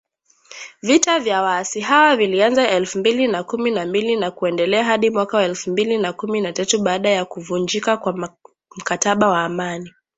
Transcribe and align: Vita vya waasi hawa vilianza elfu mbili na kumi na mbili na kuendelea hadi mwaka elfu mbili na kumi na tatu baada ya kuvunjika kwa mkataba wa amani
Vita 0.81 1.19
vya 1.19 1.41
waasi 1.41 1.79
hawa 1.81 2.15
vilianza 2.15 2.67
elfu 2.69 2.99
mbili 2.99 3.27
na 3.27 3.43
kumi 3.43 3.71
na 3.71 3.85
mbili 3.85 4.15
na 4.15 4.31
kuendelea 4.31 4.83
hadi 4.83 5.09
mwaka 5.09 5.43
elfu 5.43 5.69
mbili 5.71 5.97
na 5.97 6.13
kumi 6.13 6.41
na 6.41 6.53
tatu 6.53 6.79
baada 6.79 7.09
ya 7.09 7.25
kuvunjika 7.25 7.97
kwa 7.97 8.31
mkataba 8.77 9.27
wa 9.27 9.43
amani 9.43 9.93